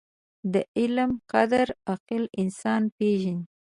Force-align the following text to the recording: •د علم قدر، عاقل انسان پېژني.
•د 0.53 0.55
علم 0.77 1.11
قدر، 1.31 1.67
عاقل 1.89 2.23
انسان 2.41 2.81
پېژني. 2.97 3.43